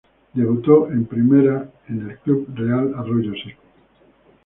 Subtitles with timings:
[0.33, 3.61] Debutó en primera en el Club Real Arroyo Seco.